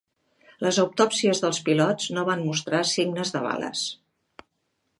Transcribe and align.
Les 0.67 0.77
autòpsies 0.83 1.41
dels 1.43 1.59
pilots 1.67 2.09
no 2.17 2.23
van 2.29 2.41
mostrar 2.47 2.81
signes 2.95 3.35
de 3.37 3.43
bales. 3.47 3.85